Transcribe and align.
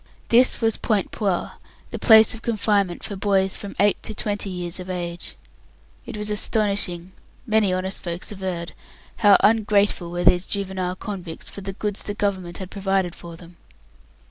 This 0.29 0.61
was 0.61 0.77
Point 0.77 1.11
Puer, 1.11 1.51
the 1.91 1.99
place 1.99 2.33
of 2.33 2.41
confinement 2.41 3.03
for 3.03 3.15
boys 3.15 3.55
from 3.55 3.75
eight 3.79 4.01
to 4.01 4.15
twenty 4.15 4.49
years 4.49 4.79
of 4.79 4.89
age. 4.89 5.35
It 6.07 6.17
was 6.17 6.31
astonishing 6.31 7.11
many 7.45 7.71
honest 7.71 8.03
folks 8.03 8.31
averred 8.31 8.73
how 9.17 9.37
ungrateful 9.41 10.09
were 10.09 10.23
these 10.23 10.47
juvenile 10.47 10.95
convicts 10.95 11.49
for 11.49 11.61
the 11.61 11.73
goods 11.73 12.01
the 12.01 12.15
Government 12.15 12.57
had 12.57 12.71
provided 12.71 13.13
for 13.13 13.35
them. 13.35 13.57